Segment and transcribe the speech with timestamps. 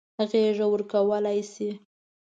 [0.29, 1.69] غېږه ورکولای شي.